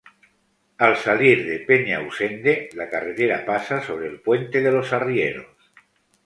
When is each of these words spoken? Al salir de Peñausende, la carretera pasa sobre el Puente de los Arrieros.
Al 0.85 0.95
salir 1.03 1.45
de 1.49 1.59
Peñausende, 1.59 2.69
la 2.73 2.89
carretera 2.89 3.45
pasa 3.45 3.83
sobre 3.83 4.07
el 4.07 4.19
Puente 4.19 4.59
de 4.63 4.71
los 4.71 4.93
Arrieros. 4.93 5.55